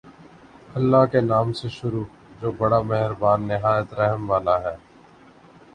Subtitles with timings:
[0.75, 2.03] اللہ کے نام سے شروع
[2.41, 4.75] جو بڑا مہربان نہایت رحم والا ہے